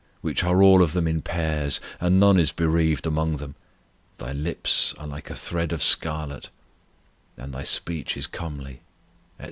Which 0.21 0.43
are 0.43 0.63
all 0.63 0.81
of 0.81 0.93
them 0.93 1.07
in 1.07 1.21
pairs, 1.21 1.79
And 1.99 2.19
none 2.19 2.39
is 2.39 2.51
bereaved 2.51 3.05
among 3.05 3.35
them. 3.37 3.53
Thy 4.17 4.31
lips 4.33 4.95
are 4.97 5.05
like 5.05 5.29
a 5.29 5.35
thread 5.35 5.71
of 5.71 5.83
scarlet, 5.83 6.49
And 7.37 7.53
thy 7.53 7.61
speech 7.61 8.17
is 8.17 8.25
comely, 8.25 8.81
etc. 8.81 8.81